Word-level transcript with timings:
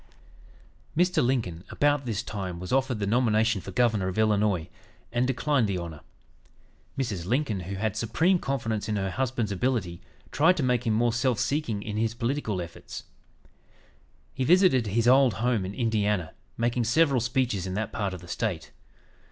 '"Mr. 0.97 1.23
Lincoln, 1.23 1.63
about 1.69 2.07
this 2.07 2.23
time, 2.23 2.59
was 2.59 2.73
offered 2.73 2.97
the 2.97 3.05
nomination 3.05 3.61
for 3.61 3.69
Governor 3.69 4.07
of 4.07 4.17
Illinois, 4.17 4.67
and 5.11 5.27
declined 5.27 5.67
the 5.67 5.77
honor. 5.77 5.99
Mrs. 6.97 7.27
Lincoln, 7.27 7.59
who 7.59 7.75
had 7.75 7.95
supreme 7.95 8.39
confidence 8.39 8.89
in 8.89 8.95
her 8.95 9.11
husband's 9.11 9.51
ability, 9.51 10.01
tried 10.31 10.57
to 10.57 10.63
make 10.63 10.87
him 10.87 10.93
more 10.95 11.13
self 11.13 11.37
seeking 11.37 11.83
in 11.83 11.97
his 11.97 12.15
political 12.15 12.63
efforts. 12.63 13.03
He 14.33 14.43
visited 14.43 14.87
his 14.87 15.07
old 15.07 15.35
home 15.35 15.65
in 15.67 15.75
Indiana, 15.75 16.33
making 16.57 16.85
several 16.85 17.21
speeches 17.21 17.67
in 17.67 17.75
that 17.75 17.91
part 17.91 18.11
of 18.15 18.21
the 18.21 18.27
State. 18.27 18.71